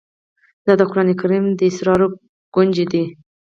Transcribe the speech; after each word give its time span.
دا 0.65 0.73
د 0.79 0.81
قرآن 0.89 1.09
کريم 1.21 1.45
د 1.59 1.61
اسرارو 1.69 2.07
كونجي 2.53 2.85
ده 2.91 3.03